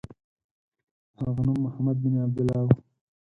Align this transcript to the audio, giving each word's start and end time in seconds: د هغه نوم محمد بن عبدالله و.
د 1.15 1.17
هغه 1.27 1.41
نوم 1.47 1.57
محمد 1.65 1.95
بن 2.03 2.13
عبدالله 2.25 2.61
و. 2.67 2.69